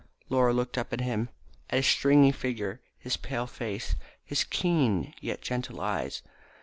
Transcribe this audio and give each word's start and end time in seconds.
Laura 0.29 0.51
looked 0.51 0.79
up 0.79 0.91
at 0.93 1.01
him, 1.01 1.29
at 1.69 1.75
his 1.75 1.85
stringy 1.85 2.31
figure, 2.31 2.81
his 2.97 3.17
pale 3.17 3.45
face, 3.45 3.93
his 4.25 4.43
keen, 4.43 5.13
yet 5.21 5.41
gentle 5.43 5.79
eyes. 5.79 6.23